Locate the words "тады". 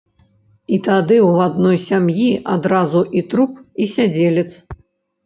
0.85-1.17